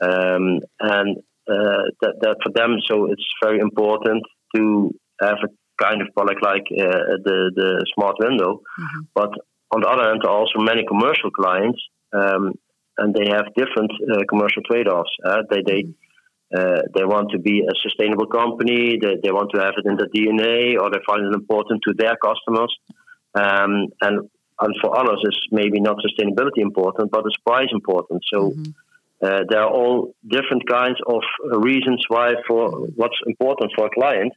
Um, 0.00 0.60
and 0.80 1.18
uh, 1.48 1.84
that, 2.00 2.14
that 2.20 2.36
for 2.42 2.52
them, 2.52 2.76
so 2.86 3.10
it's 3.10 3.24
very 3.42 3.58
important 3.58 4.22
to 4.54 4.94
have 5.20 5.38
a 5.44 5.48
kind 5.78 6.02
of 6.02 6.08
product 6.14 6.42
like 6.42 6.66
uh, 6.72 7.16
the 7.24 7.52
the 7.54 7.86
smart 7.94 8.16
window, 8.18 8.60
mm-hmm. 8.78 9.00
but 9.14 9.30
on 9.74 9.80
the 9.82 9.88
other 9.88 10.04
hand, 10.04 10.20
there 10.22 10.30
are 10.30 10.38
also 10.38 10.58
many 10.60 10.84
commercial 10.86 11.30
clients, 11.30 11.80
um, 12.12 12.54
and 12.96 13.14
they 13.14 13.28
have 13.30 13.46
different 13.54 13.92
uh, 14.10 14.24
commercial 14.28 14.62
trade-offs. 14.62 15.10
Uh, 15.24 15.42
they 15.50 15.62
they 15.66 15.80
uh, 16.56 16.80
they 16.94 17.04
want 17.04 17.30
to 17.32 17.38
be 17.38 17.60
a 17.60 17.74
sustainable 17.82 18.26
company. 18.26 18.98
They, 19.00 19.16
they 19.22 19.30
want 19.30 19.50
to 19.52 19.60
have 19.60 19.74
it 19.76 19.84
in 19.84 19.96
the 19.96 20.08
DNA, 20.08 20.80
or 20.80 20.90
they 20.90 21.00
find 21.06 21.26
it 21.26 21.34
important 21.34 21.82
to 21.86 21.94
their 21.94 22.16
customers. 22.16 22.74
Um, 23.34 23.88
and 24.00 24.30
and 24.60 24.74
for 24.80 24.98
others, 24.98 25.20
it's 25.22 25.46
maybe 25.52 25.80
not 25.80 25.98
sustainability 25.98 26.58
important, 26.58 27.10
but 27.10 27.22
it's 27.26 27.36
price 27.46 27.68
important. 27.70 28.22
So 28.32 28.50
mm-hmm. 28.50 28.70
uh, 29.22 29.40
there 29.48 29.60
are 29.60 29.70
all 29.70 30.14
different 30.26 30.68
kinds 30.68 30.98
of 31.06 31.22
reasons 31.62 32.04
why 32.08 32.34
for 32.46 32.70
what's 32.96 33.20
important 33.26 33.72
for 33.76 33.86
a 33.86 33.90
client. 33.90 34.32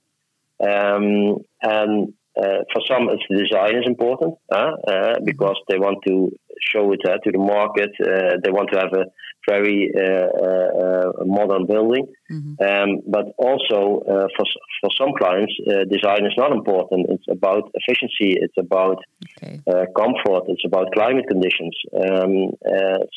Um, 0.62 1.38
and 1.62 2.14
uh, 2.38 2.64
for 2.72 2.82
some, 2.88 3.10
it's 3.10 3.24
design 3.30 3.76
is 3.76 3.86
important 3.86 4.36
uh, 4.52 4.72
mm-hmm. 4.88 5.26
because 5.26 5.58
they 5.68 5.78
want 5.78 5.98
to 6.08 6.32
show 6.62 6.92
it 6.94 7.02
uh, 7.06 7.18
to 7.24 7.32
the 7.32 7.38
market. 7.38 7.92
Uh, 8.00 8.38
they 8.44 8.52
want 8.52 8.70
to 8.72 8.80
have 8.80 8.94
a 8.94 9.06
very 9.50 9.92
uh, 9.96 10.02
uh, 10.02 11.12
modern 11.26 11.66
building. 11.66 12.08
Mm-hmm. 12.32 12.56
Um, 12.64 13.02
but 13.08 13.34
also 13.38 14.02
for 14.06 14.46
for 14.80 14.90
some 14.98 15.12
clients, 15.18 15.54
design 15.90 16.26
is 16.26 16.34
not 16.38 16.52
important. 16.52 17.08
It's 17.10 17.28
about 17.30 17.70
efficiency. 17.74 18.38
It's 18.40 18.58
about 18.58 19.00
okay. 19.38 19.60
comfort. 19.98 20.44
It's 20.48 20.66
about 20.66 20.94
climate 20.94 21.26
conditions. 21.28 21.76
Um, 21.94 22.52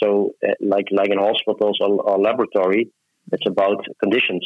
so, 0.02 0.32
like 0.60 0.86
like 0.90 1.10
in 1.10 1.18
hospitals 1.18 1.78
or, 1.80 2.02
or 2.02 2.18
laboratory, 2.18 2.90
it's 3.32 3.46
about 3.46 3.84
conditions. 4.02 4.44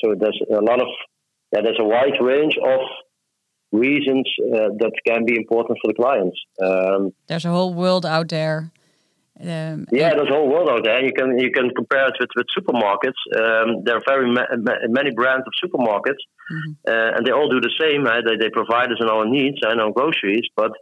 so 0.00 0.14
there's 0.18 0.40
a 0.50 0.62
lot 0.62 0.80
of 0.80 0.88
yeah, 1.52 1.60
there's 1.62 1.78
a 1.80 1.84
wide 1.84 2.18
range 2.20 2.56
of 2.64 2.80
reasons 3.72 4.28
uh, 4.54 4.68
that 4.78 4.92
can 5.06 5.24
be 5.24 5.36
important 5.36 5.78
for 5.82 5.88
the 5.88 5.94
clients. 5.94 6.38
Um, 6.62 7.12
there's 7.28 7.44
a 7.44 7.50
whole 7.50 7.74
world 7.74 8.06
out 8.06 8.28
there. 8.28 8.70
Um, 9.38 9.86
yeah, 9.92 10.14
there's 10.14 10.30
a 10.30 10.32
whole 10.32 10.48
world 10.48 10.70
out 10.70 10.84
there. 10.84 11.04
You 11.04 11.12
can 11.12 11.38
you 11.38 11.50
can 11.50 11.68
compare 11.70 12.08
it 12.08 12.14
with, 12.18 12.30
with 12.36 12.46
supermarkets. 12.56 13.20
Um, 13.36 13.84
there 13.84 13.96
are 13.96 14.02
very 14.06 14.32
ma 14.32 14.44
many 14.88 15.10
brands 15.10 15.44
of 15.46 15.52
supermarkets, 15.62 16.22
mm-hmm. 16.50 16.72
uh, 16.88 17.16
and 17.16 17.26
they 17.26 17.32
all 17.32 17.50
do 17.50 17.60
the 17.60 17.72
same. 17.78 18.04
Right? 18.04 18.24
They, 18.26 18.36
they 18.36 18.50
provide 18.50 18.90
us 18.92 18.98
in 18.98 19.08
our 19.08 19.26
needs 19.26 19.58
and 19.60 19.78
our 19.78 19.92
groceries, 19.92 20.48
but 20.56 20.72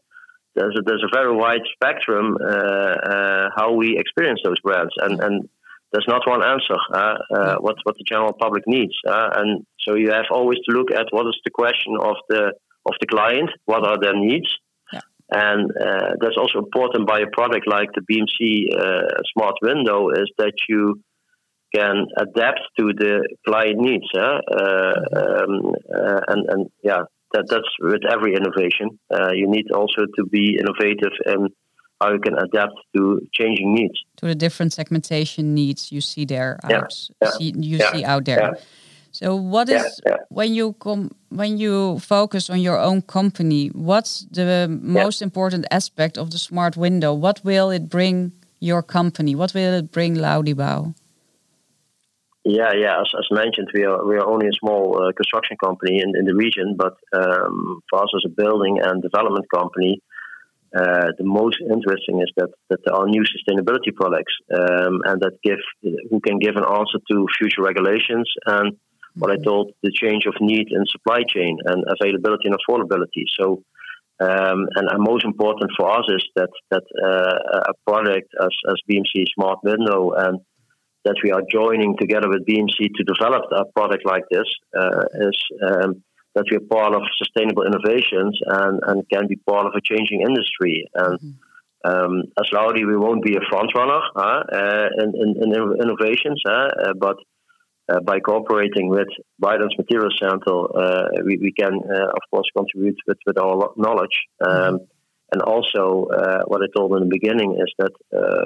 there's 0.54 0.76
a, 0.78 0.82
there's 0.82 1.02
a 1.02 1.12
very 1.12 1.34
wide 1.34 1.62
spectrum 1.74 2.36
uh, 2.40 2.48
uh, 2.48 3.48
how 3.56 3.72
we 3.72 3.98
experience 3.98 4.40
those 4.44 4.60
brands, 4.60 4.92
and 4.98 5.20
and 5.20 5.48
there's 5.94 6.08
not 6.08 6.26
one 6.26 6.42
answer 6.42 6.76
uh, 6.92 7.14
uh, 7.36 7.56
what 7.60 7.76
what 7.84 7.94
the 7.96 8.04
general 8.04 8.32
public 8.32 8.64
needs, 8.66 8.94
uh, 9.08 9.30
and 9.36 9.64
so 9.78 9.94
you 9.94 10.10
have 10.10 10.26
always 10.30 10.58
to 10.68 10.74
look 10.76 10.90
at 10.90 11.06
what 11.10 11.26
is 11.26 11.38
the 11.44 11.52
question 11.52 11.96
of 12.02 12.16
the 12.28 12.52
of 12.84 12.94
the 13.00 13.06
client, 13.06 13.48
what 13.66 13.86
are 13.86 13.98
their 14.00 14.16
needs, 14.16 14.50
yeah. 14.92 15.00
and 15.30 15.70
uh, 15.70 16.10
that's 16.20 16.36
also 16.36 16.58
important 16.58 17.06
by 17.06 17.20
a 17.20 17.30
product 17.32 17.68
like 17.68 17.90
the 17.94 18.02
BMC 18.10 18.74
uh, 18.76 19.22
Smart 19.32 19.54
Window 19.62 20.10
is 20.10 20.28
that 20.38 20.54
you 20.68 21.00
can 21.72 22.06
adapt 22.18 22.60
to 22.78 22.92
the 22.92 23.28
client 23.46 23.78
needs, 23.78 24.06
uh, 24.16 24.40
um, 25.16 25.74
uh, 25.94 26.20
and 26.26 26.40
and 26.50 26.70
yeah, 26.82 27.02
that 27.32 27.44
that's 27.48 27.72
with 27.80 28.02
every 28.10 28.34
innovation. 28.34 28.98
Uh, 29.14 29.30
you 29.32 29.48
need 29.48 29.70
also 29.70 30.06
to 30.16 30.24
be 30.26 30.58
innovative 30.58 31.14
in 31.26 31.50
how 32.00 32.12
you 32.12 32.20
can 32.20 32.34
adapt 32.38 32.74
to 32.94 33.20
changing 33.32 33.74
needs, 33.74 33.98
to 34.24 34.28
the 34.28 34.34
different 34.34 34.72
segmentation 34.72 35.54
needs 35.54 35.92
you 35.92 36.00
see 36.00 36.24
there 36.24 36.58
out, 36.64 36.70
yeah. 36.70 36.82
Yeah. 37.22 37.30
See, 37.36 37.52
you 37.56 37.78
see 37.92 38.04
out 38.04 38.24
there. 38.24 38.56
So 39.10 39.36
what 39.36 39.68
is 39.68 40.00
yeah, 40.06 40.12
yeah. 40.12 40.16
when 40.28 40.54
you 40.54 40.72
come 40.80 41.10
when 41.28 41.58
you 41.58 41.98
focus 41.98 42.50
on 42.50 42.60
your 42.60 42.78
own 42.78 43.02
company? 43.02 43.68
What's 43.68 44.26
the 44.30 44.66
most 44.82 45.20
yeah. 45.20 45.26
important 45.26 45.66
aspect 45.70 46.18
of 46.18 46.30
the 46.30 46.38
smart 46.38 46.76
window? 46.76 47.12
What 47.14 47.44
will 47.44 47.70
it 47.70 47.88
bring 47.88 48.32
your 48.60 48.82
company? 48.82 49.34
What 49.34 49.52
will 49.54 49.74
it 49.74 49.92
bring 49.92 50.16
Laudy 50.16 50.54
Bouw? 50.54 50.94
Yeah, 52.44 52.72
yeah. 52.74 53.00
As, 53.00 53.10
as 53.18 53.28
mentioned, 53.30 53.68
we 53.74 53.84
are 53.84 54.04
we 54.04 54.16
are 54.16 54.26
only 54.26 54.48
a 54.48 54.58
small 54.58 54.84
uh, 54.98 55.12
construction 55.12 55.56
company 55.62 56.00
in, 56.00 56.16
in 56.18 56.24
the 56.24 56.34
region, 56.34 56.76
but 56.76 56.96
um, 57.12 57.82
for 57.88 58.02
us 58.02 58.10
as 58.16 58.24
a 58.26 58.34
building 58.42 58.80
and 58.82 59.02
development 59.02 59.46
company, 59.54 60.00
uh, 60.74 61.12
the 61.18 61.24
most 61.24 61.58
interesting 61.60 62.20
is 62.20 62.30
that, 62.36 62.50
that 62.68 62.80
there 62.84 62.94
are 62.94 63.06
new 63.06 63.22
sustainability 63.22 63.94
products 63.94 64.32
um, 64.52 65.02
and 65.04 65.20
that 65.20 65.38
give 65.42 65.62
who 66.10 66.20
can 66.20 66.38
give 66.38 66.56
an 66.56 66.64
answer 66.64 66.98
to 67.10 67.26
future 67.38 67.62
regulations 67.62 68.28
and 68.46 68.76
what 69.16 69.30
I 69.30 69.36
told 69.36 69.72
the 69.82 69.92
change 69.92 70.26
of 70.26 70.34
need 70.40 70.68
in 70.72 70.84
supply 70.90 71.22
chain 71.28 71.58
and 71.64 71.84
availability 71.86 72.48
and 72.48 72.56
affordability. 72.58 73.24
So, 73.38 73.62
um, 74.20 74.66
and, 74.74 74.88
and, 74.90 74.98
most 74.98 75.24
important 75.24 75.70
for 75.76 75.90
us 75.90 76.06
is 76.08 76.24
that 76.34 76.50
that 76.70 76.82
uh, 77.02 77.70
a 77.70 77.74
product 77.86 78.28
as, 78.40 78.50
as 78.68 78.76
BMC 78.90 79.26
Smart 79.34 79.60
Window 79.62 80.12
and 80.16 80.40
that 81.04 81.16
we 81.22 81.30
are 81.30 81.42
joining 81.52 81.96
together 81.98 82.28
with 82.28 82.46
BMC 82.46 82.94
to 82.96 83.04
develop 83.04 83.44
a 83.52 83.64
product 83.76 84.04
like 84.06 84.24
this 84.30 84.48
uh, 84.76 85.04
is 85.28 85.38
um, 85.68 86.02
that 86.34 86.46
we 86.50 86.56
are 86.56 86.68
part 86.68 86.94
of 86.94 87.02
sustainable 87.16 87.64
innovations 87.64 88.38
and, 88.46 88.80
and 88.86 89.08
can 89.08 89.26
be 89.28 89.36
part 89.36 89.66
of 89.66 89.72
a 89.76 89.80
changing 89.80 90.20
industry. 90.22 90.86
And 90.94 91.18
mm-hmm. 91.20 91.90
um, 91.90 92.22
as 92.38 92.50
Laudy, 92.52 92.86
we 92.86 92.96
won't 92.96 93.22
be 93.22 93.36
a 93.36 93.48
front 93.48 93.70
runner 93.74 94.00
uh, 94.16 94.88
in, 94.98 95.12
in, 95.14 95.42
in, 95.42 95.52
innovations, 95.80 96.42
uh, 96.48 96.92
but 96.98 97.16
uh, 97.86 98.00
by 98.00 98.18
cooperating 98.18 98.88
with 98.88 99.08
Brightlands 99.42 99.76
Material 99.76 100.10
Center, 100.18 100.78
uh, 100.78 101.08
we, 101.24 101.36
we 101.36 101.52
can, 101.52 101.74
uh, 101.74 102.06
of 102.06 102.22
course, 102.30 102.46
contribute 102.56 102.96
with, 103.06 103.18
with 103.26 103.38
our 103.38 103.72
knowledge. 103.76 104.24
Um, 104.44 104.80
and 105.32 105.42
also, 105.42 106.06
what 106.46 106.62
I 106.62 106.66
told 106.76 106.94
in 106.94 107.08
the 107.08 107.10
beginning 107.10 107.58
is 107.60 107.72
that 107.78 107.90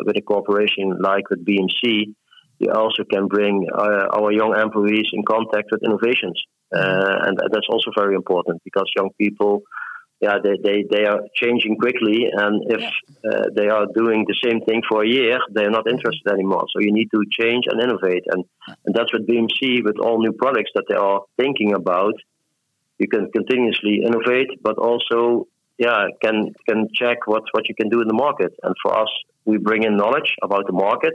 with 0.07 0.17
a 0.17 0.23
cooperation 0.23 0.97
like 1.01 1.29
with 1.29 1.45
BMC, 1.45 2.15
we 2.61 2.69
also 2.69 3.05
can 3.05 3.29
bring 3.29 3.67
our 3.73 4.33
young 4.33 4.57
employees 4.57 5.09
in 5.13 5.25
contact 5.25 5.69
with 5.71 5.83
innovations. 5.85 6.43
and 6.73 7.39
that's 7.53 7.69
also 7.69 7.91
very 7.97 8.15
important 8.15 8.63
because 8.65 8.91
young 8.97 9.11
people 9.19 9.63
yeah, 10.21 10.39
they, 10.43 10.57
they, 10.63 10.85
they 10.91 11.05
are 11.05 11.21
changing 11.35 11.77
quickly. 11.77 12.27
And 12.33 12.65
if 12.71 12.81
yeah. 12.81 13.31
uh, 13.31 13.43
they 13.55 13.69
are 13.69 13.87
doing 13.95 14.25
the 14.27 14.35
same 14.43 14.61
thing 14.63 14.83
for 14.89 15.05
a 15.05 15.09
year, 15.09 15.39
they're 15.51 15.71
not 15.71 15.89
interested 15.89 16.33
anymore. 16.33 16.65
So 16.73 16.81
you 16.81 16.93
need 16.93 17.09
to 17.15 17.23
change 17.31 17.65
and 17.69 17.81
innovate. 17.81 18.25
And, 18.27 18.45
and 18.85 18.95
that's 18.95 19.13
what 19.13 19.27
BMC, 19.27 19.85
with 19.85 19.99
all 19.99 20.21
new 20.21 20.33
products 20.33 20.73
that 20.75 20.85
they 20.89 20.97
are 20.97 21.23
thinking 21.37 21.73
about, 21.73 22.15
you 22.99 23.07
can 23.07 23.31
continuously 23.31 24.03
innovate, 24.05 24.61
but 24.61 24.77
also, 24.77 25.47
yeah, 25.79 26.07
can, 26.21 26.53
can 26.69 26.89
check 26.93 27.27
what, 27.27 27.45
what 27.53 27.69
you 27.69 27.77
can 27.77 27.89
do 27.89 28.01
in 28.01 28.09
the 28.09 28.15
market. 28.15 28.53
And 28.65 28.75
for 28.83 28.99
us, 28.99 29.09
we 29.45 29.57
bring 29.57 29.85
in 29.85 29.97
knowledge 29.97 30.35
about 30.43 30.67
the 30.67 30.73
market. 30.73 31.15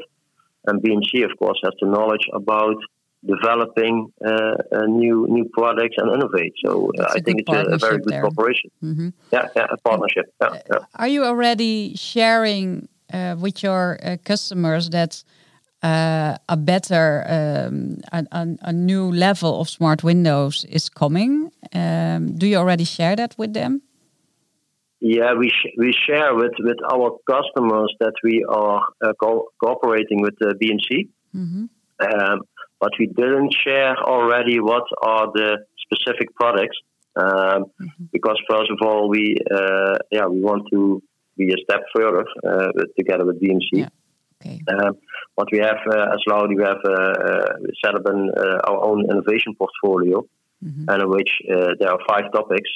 And 0.66 0.82
BMC, 0.82 1.26
of 1.26 1.38
course, 1.38 1.60
has 1.64 1.74
the 1.82 1.88
knowledge 1.88 2.26
about 2.34 2.78
developing 3.26 4.12
uh, 4.26 4.86
new 4.88 5.28
new 5.30 5.50
products 5.54 5.96
and 5.98 6.12
innovate. 6.14 6.54
So 6.66 6.92
uh, 7.00 7.06
I 7.16 7.20
think 7.22 7.42
it's 7.42 7.50
a, 7.50 7.76
a, 7.76 7.78
very 7.78 7.98
good 7.98 8.14
there. 8.14 8.22
cooperation. 8.22 8.70
Mm 8.82 8.96
-hmm. 8.96 9.14
Yeah, 9.32 9.48
yeah, 9.56 9.68
a 9.70 9.78
partnership. 9.82 10.26
Yeah, 10.42 10.56
yeah. 10.70 10.84
Are 10.92 11.12
you 11.12 11.24
already 11.26 11.94
sharing 11.96 12.88
uh, 13.14 13.36
with 13.42 13.62
your 13.62 13.98
uh, 14.04 14.18
customers 14.24 14.90
that 14.90 15.24
uh, 15.84 16.36
a 16.46 16.56
better, 16.58 17.24
um, 17.28 17.98
a, 18.12 18.48
a, 18.62 18.72
new 18.72 19.12
level 19.12 19.60
of 19.60 19.70
smart 19.70 20.02
windows 20.02 20.66
is 20.70 20.90
coming? 20.90 21.52
Um, 21.74 22.38
do 22.38 22.46
you 22.46 22.58
already 22.58 22.86
share 22.86 23.16
that 23.16 23.34
with 23.38 23.54
them? 23.54 23.82
Yeah, 25.04 25.34
we 25.38 25.50
sh 25.50 25.68
we 25.78 25.92
share 26.06 26.34
with 26.34 26.56
with 26.60 26.80
our 26.94 27.20
customers 27.30 27.92
that 28.00 28.16
we 28.24 28.46
are 28.48 28.82
uh, 29.06 29.12
co 29.22 29.50
cooperating 29.62 30.22
with 30.22 30.36
the 30.40 30.56
BMC. 30.60 30.88
Mm 31.40 31.48
-hmm. 31.50 31.64
um, 32.08 32.38
but 32.84 32.92
we 33.00 33.08
didn't 33.20 33.54
share 33.64 33.96
already 34.14 34.58
what 34.72 34.88
are 35.12 35.26
the 35.40 35.50
specific 35.86 36.30
products 36.40 36.78
um, 37.24 37.26
mm-hmm. 37.26 38.06
because 38.16 38.38
first 38.52 38.70
of 38.76 38.80
all 38.88 39.04
we 39.16 39.24
uh, 39.58 39.96
yeah 40.16 40.28
we 40.34 40.40
want 40.50 40.64
to 40.74 41.02
be 41.38 41.46
a 41.58 41.60
step 41.66 41.82
further 41.96 42.26
uh, 42.50 42.72
together 43.00 43.26
with 43.26 43.38
BMC. 43.44 43.70
Yeah. 43.74 43.90
Okay. 44.38 44.58
Um, 44.72 44.94
what 45.36 45.48
we 45.54 45.60
have 45.60 45.82
uh, 45.96 46.14
as 46.16 46.22
Laudy, 46.30 46.56
we 46.62 46.66
have 46.72 46.84
uh, 46.86 47.16
uh, 47.30 47.52
set 47.82 47.94
up 47.98 48.06
an, 48.06 48.20
uh, 48.44 48.70
our 48.70 48.80
own 48.90 49.00
innovation 49.12 49.52
portfolio, 49.62 50.18
mm-hmm. 50.64 50.90
and 50.90 51.02
in 51.04 51.10
which 51.10 51.32
there 51.80 51.92
are 51.92 52.00
five 52.08 52.32
topics 52.32 52.70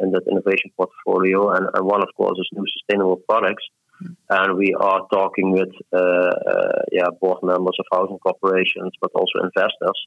in 0.00 0.10
that 0.12 0.24
innovation 0.30 0.70
portfolio, 0.76 1.50
and, 1.50 1.66
and, 1.74 1.86
one 1.86 2.02
of 2.02 2.08
course 2.16 2.38
is 2.38 2.48
new 2.52 2.64
sustainable 2.76 3.20
products 3.28 3.64
and 4.30 4.56
we 4.56 4.74
are 4.74 5.06
talking 5.12 5.52
with 5.52 5.72
uh, 5.92 5.98
uh, 5.98 6.82
yeah 6.90 7.08
board 7.20 7.38
members 7.42 7.76
of 7.78 7.86
housing 7.92 8.18
corporations, 8.18 8.92
but 9.00 9.10
also 9.14 9.40
investors, 9.42 9.98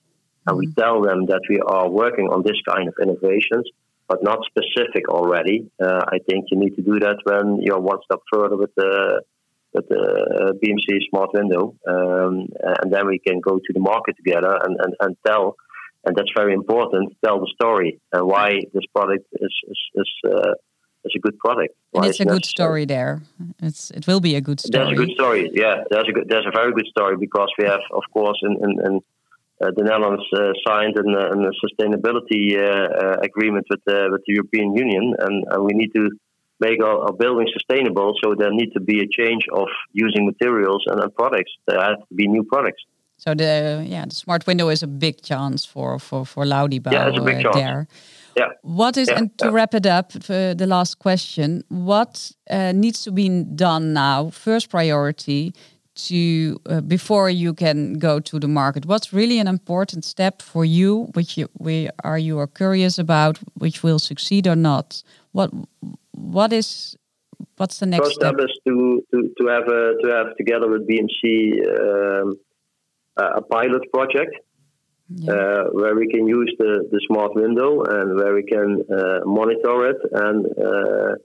and 0.47 0.57
we 0.57 0.67
mm-hmm. 0.67 0.81
tell 0.81 1.01
them 1.01 1.25
that 1.27 1.41
we 1.49 1.59
are 1.59 1.89
working 1.89 2.27
on 2.27 2.43
this 2.43 2.59
kind 2.67 2.87
of 2.87 2.95
innovations, 3.01 3.69
but 4.07 4.23
not 4.23 4.39
specific 4.45 5.07
already. 5.09 5.69
Uh, 5.81 6.03
I 6.07 6.19
think 6.27 6.45
you 6.51 6.57
need 6.59 6.75
to 6.75 6.81
do 6.81 6.99
that 6.99 7.17
when 7.23 7.61
you're 7.61 7.79
one 7.79 7.99
step 8.05 8.19
further 8.31 8.57
with 8.57 8.73
the 8.75 9.21
with 9.73 9.89
the 9.89 10.57
BMC 10.63 10.99
Smart 11.09 11.31
Window, 11.33 11.75
um, 11.87 12.47
and 12.63 12.93
then 12.93 13.07
we 13.07 13.19
can 13.19 13.39
go 13.41 13.57
to 13.57 13.73
the 13.73 13.79
market 13.81 14.15
together 14.15 14.57
and, 14.63 14.77
and, 14.79 14.93
and 15.01 15.17
tell 15.27 15.57
and 16.05 16.15
that's 16.15 16.31
very 16.35 16.53
important. 16.53 17.15
Tell 17.23 17.39
the 17.39 17.51
story 17.55 17.99
and 18.13 18.27
why 18.27 18.61
this 18.73 18.85
product 18.93 19.25
is 19.33 19.53
is, 19.67 19.79
is 19.95 20.09
uh, 20.31 20.53
it's 21.05 21.15
a 21.15 21.19
good 21.19 21.37
product. 21.37 21.73
And 21.93 22.05
it's 22.05 22.19
a 22.19 22.25
good 22.25 22.45
story 22.45 22.85
there. 22.85 23.21
It's 23.61 23.91
it 23.91 24.07
will 24.07 24.19
be 24.19 24.35
a 24.35 24.41
good 24.41 24.59
story. 24.59 24.85
There's 24.85 24.99
a 24.99 25.01
good 25.05 25.15
story. 25.15 25.51
Yeah, 25.53 25.83
there's 25.89 26.09
a 26.09 26.11
good, 26.11 26.27
there's 26.29 26.47
a 26.47 26.51
very 26.51 26.73
good 26.73 26.87
story 26.87 27.15
because 27.17 27.49
we 27.59 27.65
have, 27.65 27.81
of 27.91 28.03
course, 28.11 28.39
in 28.41 28.53
in, 28.65 28.71
in 28.85 28.93
uh, 29.61 29.71
the 29.77 29.83
Netherlands 29.83 30.25
uh, 30.33 30.51
signed 30.67 30.97
an, 30.97 31.15
an, 31.15 31.45
a 31.45 31.53
sustainability 31.63 32.57
uh, 32.57 33.17
agreement 33.21 33.65
with 33.69 33.81
the 33.85 34.09
with 34.11 34.21
the 34.25 34.33
European 34.33 34.75
Union, 34.75 35.15
and 35.19 35.45
and 35.49 35.63
we 35.63 35.73
need 35.73 35.91
to 35.95 36.09
make 36.59 36.83
our, 36.83 36.97
our 37.05 37.13
buildings 37.13 37.51
sustainable. 37.53 38.13
So 38.23 38.33
there 38.37 38.51
need 38.51 38.71
to 38.73 38.79
be 38.79 38.99
a 39.01 39.07
change 39.07 39.45
of 39.53 39.67
using 39.93 40.25
materials 40.25 40.83
and, 40.87 40.99
and 41.01 41.13
products. 41.13 41.51
There 41.67 41.79
have 41.79 41.99
to 41.99 42.15
be 42.15 42.27
new 42.27 42.43
products. 42.43 42.83
So 43.17 43.33
the 43.33 43.83
yeah 43.87 44.05
the 44.05 44.15
smart 44.15 44.45
window 44.45 44.69
is 44.69 44.83
a 44.83 44.87
big 44.87 45.21
chance 45.21 45.65
for 45.65 45.99
for 45.99 46.25
for 46.25 46.45
Laudy 46.45 46.79
Bouw 46.79 46.91
yeah, 46.91 47.07
it's 47.07 47.17
a 47.17 47.21
big 47.21 47.41
chance. 47.41 47.55
there. 47.55 47.87
Yeah. 48.37 48.49
What 48.61 48.97
is 48.97 49.07
yeah, 49.07 49.19
and 49.19 49.37
to 49.37 49.51
wrap 49.51 49.73
it 49.73 49.85
up, 49.85 50.11
the 50.11 50.65
last 50.67 50.99
question: 50.99 51.63
What 51.69 52.31
uh, 52.49 52.73
needs 52.73 53.03
to 53.03 53.11
be 53.11 53.43
done 53.43 53.93
now? 53.93 54.29
First 54.29 54.69
priority 54.69 55.53
to 55.95 56.59
uh, 56.65 56.81
before 56.81 57.29
you 57.29 57.53
can 57.53 57.93
go 57.93 58.19
to 58.19 58.37
the 58.37 58.49
market 58.49 58.85
what's 58.85 59.13
really 59.13 59.39
an 59.39 59.47
important 59.47 60.03
step 60.03 60.41
for 60.41 60.65
you 60.65 61.09
which 61.13 61.37
you 61.37 61.47
we 61.57 61.89
are 62.03 62.17
you 62.17 62.37
are 62.37 62.47
curious 62.47 62.99
about 62.99 63.39
which 63.53 63.81
will 63.81 63.97
succeed 63.97 64.45
or 64.45 64.57
not 64.57 65.01
what 65.31 65.49
what 66.11 66.51
is 66.51 66.97
what's 67.57 67.79
the 67.79 67.85
next 67.85 68.05
first 68.05 68.15
step, 68.15 68.33
step 68.33 68.45
is 68.45 68.59
to, 68.67 69.01
to, 69.11 69.33
to 69.39 69.47
have 69.47 69.67
a, 69.67 69.95
to 70.01 70.07
have 70.11 70.35
together 70.37 70.69
with 70.69 70.87
BMC 70.87 71.63
um, 71.79 72.35
a 73.17 73.41
pilot 73.41 73.91
project 73.93 74.35
yeah. 75.09 75.33
uh, 75.33 75.63
where 75.71 75.95
we 75.95 76.07
can 76.07 76.27
use 76.27 76.53
the, 76.57 76.87
the 76.91 77.01
smart 77.07 77.35
window 77.35 77.83
and 77.83 78.15
where 78.15 78.33
we 78.33 78.43
can 78.43 78.83
uh, 78.91 79.19
monitor 79.25 79.89
it 79.89 79.97
and 80.11 80.45
uh, 80.57 81.15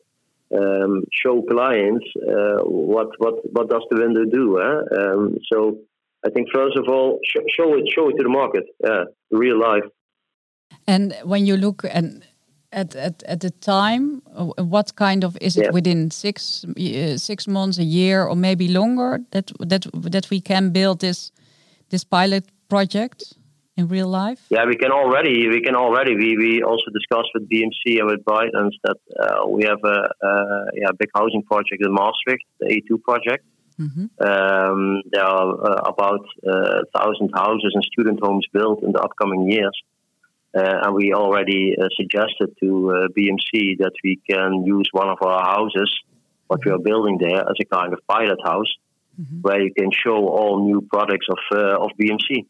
um, 0.52 1.04
show 1.12 1.42
clients 1.42 2.04
uh, 2.16 2.62
what 2.64 3.08
what 3.18 3.34
what 3.52 3.68
does 3.68 3.82
the 3.90 3.96
window 4.00 4.24
do. 4.24 4.60
Eh? 4.60 4.98
Um, 4.98 5.36
so 5.50 5.78
I 6.26 6.30
think 6.30 6.48
first 6.52 6.76
of 6.76 6.88
all, 6.88 7.18
sh 7.24 7.36
show 7.56 7.74
it 7.74 7.88
show 7.94 8.08
it 8.08 8.16
to 8.16 8.22
the 8.22 8.28
market, 8.28 8.64
yeah, 8.84 9.04
real 9.30 9.58
life. 9.58 9.84
And 10.86 11.14
when 11.24 11.46
you 11.46 11.56
look 11.56 11.84
and 11.84 12.24
at, 12.72 12.94
at, 12.94 13.22
at 13.24 13.40
the 13.40 13.50
time, 13.50 14.22
what 14.56 14.94
kind 14.96 15.24
of 15.24 15.36
is 15.40 15.56
it 15.56 15.64
yeah. 15.64 15.70
within 15.70 16.10
six 16.10 16.64
uh, 16.64 17.16
six 17.16 17.46
months, 17.46 17.78
a 17.78 17.84
year, 17.84 18.24
or 18.24 18.36
maybe 18.36 18.68
longer 18.68 19.20
that 19.30 19.52
that 19.60 19.86
that 20.12 20.30
we 20.30 20.40
can 20.40 20.70
build 20.70 21.00
this 21.00 21.32
this 21.90 22.04
pilot 22.04 22.44
project? 22.68 23.34
in 23.80 23.88
real 23.88 24.08
life? 24.08 24.40
Yeah, 24.50 24.64
we 24.66 24.76
can 24.76 24.92
already. 24.92 25.48
We 25.48 25.60
can 25.62 25.74
already. 25.74 26.14
We, 26.14 26.36
we 26.36 26.62
also 26.62 26.88
discussed 26.92 27.30
with 27.34 27.48
BMC 27.48 27.98
and 27.98 28.06
with 28.06 28.24
Brightlands 28.24 28.76
that 28.84 28.98
uh, 29.18 29.48
we 29.48 29.64
have 29.64 29.82
a, 29.84 29.98
a, 30.26 30.64
yeah, 30.74 30.90
big 30.98 31.10
housing 31.14 31.42
project 31.42 31.80
in 31.84 31.92
Maastricht, 31.92 32.44
the 32.60 32.66
A2 32.66 33.02
project. 33.02 33.44
Mm-hmm. 33.78 34.06
Um, 34.28 35.02
there 35.10 35.24
are 35.24 35.50
uh, 35.70 35.90
about 35.92 36.24
uh, 36.46 36.80
thousand 36.94 37.30
houses 37.34 37.72
and 37.74 37.82
student 37.84 38.20
homes 38.22 38.46
built 38.52 38.82
in 38.82 38.92
the 38.92 39.00
upcoming 39.00 39.50
years, 39.50 39.76
uh, 40.54 40.84
and 40.84 40.94
we 40.94 41.14
already 41.14 41.74
uh, 41.80 41.88
suggested 41.96 42.54
to 42.60 42.68
uh, 42.90 43.08
BMC 43.16 43.78
that 43.78 43.92
we 44.04 44.20
can 44.28 44.64
use 44.66 44.88
one 44.92 45.08
of 45.08 45.18
our 45.22 45.42
houses, 45.42 45.90
what 46.48 46.60
we 46.64 46.70
are 46.72 46.78
building 46.78 47.16
there, 47.18 47.40
as 47.40 47.56
a 47.58 47.64
kind 47.64 47.94
of 47.94 48.00
pilot 48.06 48.38
house, 48.44 48.70
mm-hmm. 49.20 49.40
where 49.42 49.60
you 49.60 49.72
can 49.76 49.90
show 49.92 50.16
all 50.28 50.64
new 50.64 50.80
products 50.80 51.26
of 51.28 51.58
of 51.58 51.90
BMC 52.00 52.46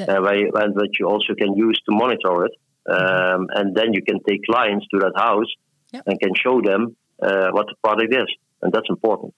uh, 0.00 0.20
where 0.20 0.36
you, 0.36 0.50
and 0.54 0.74
that 0.74 0.90
you 0.98 1.06
also 1.06 1.34
can 1.34 1.54
use 1.56 1.80
to 1.86 1.92
monitor 1.94 2.44
it. 2.46 2.52
Um, 2.88 3.48
and 3.54 3.74
then 3.74 3.92
you 3.92 4.02
can 4.02 4.18
take 4.26 4.44
clients 4.44 4.86
to 4.92 4.98
that 5.00 5.12
house 5.16 5.52
yep. 5.92 6.04
and 6.06 6.18
can 6.18 6.32
show 6.34 6.60
them 6.62 6.96
uh, 7.22 7.48
what 7.50 7.66
the 7.66 7.74
product 7.84 8.14
is, 8.14 8.28
and 8.62 8.72
that's 8.72 8.88
important. 8.88 9.34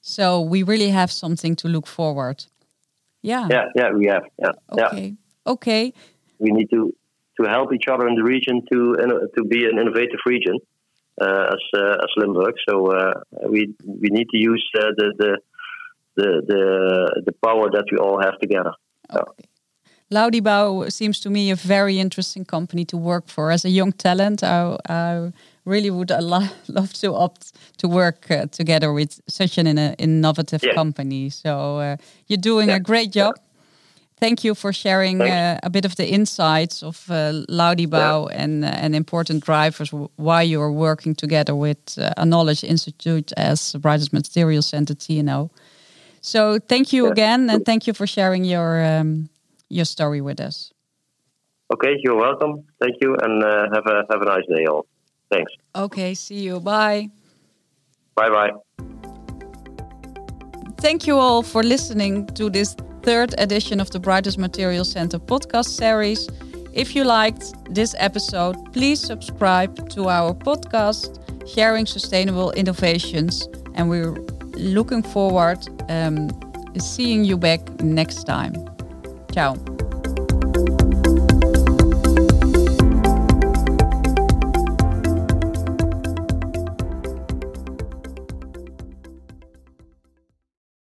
So 0.00 0.40
we 0.40 0.62
really 0.62 0.90
have 0.90 1.12
something 1.12 1.54
to 1.56 1.68
look 1.68 1.86
forward. 1.86 2.46
Yeah. 3.22 3.46
Yeah, 3.50 3.66
yeah, 3.76 3.90
we 3.92 4.06
have. 4.06 4.24
Yeah. 4.38 4.52
Okay. 4.72 5.06
Yeah. 5.06 5.52
Okay. 5.52 5.92
We 6.38 6.50
need 6.50 6.70
to 6.70 6.94
to 7.40 7.48
help 7.48 7.72
each 7.72 7.88
other 7.88 8.08
in 8.08 8.14
the 8.16 8.24
region 8.24 8.62
to 8.72 9.28
to 9.36 9.44
be 9.44 9.66
an 9.66 9.78
innovative 9.78 10.20
region 10.26 10.58
uh, 11.20 11.54
as 11.54 11.80
uh, 11.80 12.04
as 12.04 12.10
Limburg. 12.16 12.54
So 12.68 12.92
uh, 12.92 13.14
we 13.48 13.74
we 13.84 14.08
need 14.10 14.28
to 14.30 14.38
use 14.38 14.64
uh, 14.76 14.90
the, 14.96 15.12
the 15.18 15.38
the 16.20 16.30
the 16.50 17.22
the 17.26 17.34
power 17.46 17.66
that 17.70 17.86
we 17.92 17.98
all 17.98 18.18
have 18.20 18.36
together. 18.44 18.72
Okay. 19.10 19.44
Laudy 20.10 20.40
Bouw 20.40 20.90
seems 20.90 21.20
to 21.20 21.30
me 21.30 21.50
a 21.50 21.54
very 21.54 21.98
interesting 21.98 22.44
company 22.44 22.84
to 22.86 22.96
work 22.96 23.28
for. 23.28 23.50
As 23.50 23.64
a 23.64 23.68
young 23.68 23.92
talent, 23.92 24.42
I, 24.42 24.76
I 24.88 25.32
really 25.66 25.90
would 25.90 26.10
lo 26.10 26.40
love 26.68 26.92
to 26.94 27.14
opt 27.14 27.52
to 27.78 27.88
work 27.88 28.30
uh, 28.30 28.46
together 28.46 28.92
with 28.92 29.20
such 29.28 29.58
an 29.58 29.78
uh, 29.78 29.94
innovative 29.98 30.62
yeah. 30.64 30.74
company. 30.74 31.30
So 31.30 31.78
uh, 31.78 31.96
you're 32.26 32.42
doing 32.42 32.68
yeah. 32.68 32.76
a 32.76 32.80
great 32.80 33.12
job. 33.12 33.34
Thank 34.20 34.42
you 34.42 34.54
for 34.54 34.72
sharing 34.72 35.20
uh, 35.20 35.60
a 35.62 35.70
bit 35.70 35.84
of 35.84 35.94
the 35.94 36.08
insights 36.08 36.82
of 36.82 37.08
uh, 37.08 37.44
Laudy 37.48 37.86
Bouw 37.86 38.28
yeah. 38.28 38.42
and 38.42 38.64
uh, 38.64 38.68
and 38.82 38.94
important 38.94 39.44
drivers 39.44 39.92
why 40.16 40.42
you 40.42 40.60
are 40.60 40.72
working 40.72 41.14
together 41.14 41.54
with 41.54 41.98
uh, 41.98 42.10
a 42.16 42.24
knowledge 42.24 42.64
institute 42.64 43.32
as 43.36 43.72
the 43.72 43.78
Brightlands 43.78 44.12
Materials 44.12 44.66
Center 44.66 44.94
TNO. 44.94 45.50
So 46.20 46.58
thank 46.58 46.92
you 46.92 47.06
again, 47.06 47.50
and 47.50 47.64
thank 47.64 47.86
you 47.86 47.92
for 47.92 48.06
sharing 48.06 48.44
your 48.44 48.84
um, 48.84 49.28
your 49.68 49.84
story 49.84 50.20
with 50.20 50.40
us. 50.40 50.72
Okay, 51.72 51.96
you're 52.02 52.16
welcome. 52.16 52.64
Thank 52.80 52.96
you, 53.00 53.16
and 53.20 53.42
uh, 53.42 53.68
have 53.72 53.86
a 53.86 54.04
have 54.10 54.22
a 54.22 54.24
nice 54.24 54.46
day, 54.48 54.66
all. 54.66 54.86
Thanks. 55.30 55.52
Okay, 55.74 56.14
see 56.14 56.40
you. 56.40 56.60
Bye. 56.60 57.10
Bye 58.14 58.30
bye. 58.30 58.50
Thank 60.78 61.06
you 61.06 61.18
all 61.18 61.42
for 61.42 61.62
listening 61.62 62.26
to 62.34 62.48
this 62.48 62.74
third 63.02 63.34
edition 63.38 63.80
of 63.80 63.90
the 63.90 64.00
Brightlands 64.00 64.38
Material 64.38 64.84
Center 64.84 65.18
podcast 65.18 65.68
series. 65.68 66.28
If 66.72 66.94
you 66.94 67.04
liked 67.04 67.52
this 67.74 67.94
episode, 67.98 68.56
please 68.72 69.00
subscribe 69.00 69.88
to 69.90 70.08
our 70.08 70.34
podcast, 70.34 71.18
Sharing 71.48 71.86
Sustainable 71.86 72.52
Innovations, 72.52 73.48
and 73.74 73.88
we're 73.88 74.14
looking 74.58 75.02
forward 75.02 75.66
um, 75.88 76.28
seeing 76.78 77.24
you 77.24 77.36
back 77.36 77.60
next 77.80 78.24
time. 78.24 78.54
Ciao. 79.32 79.56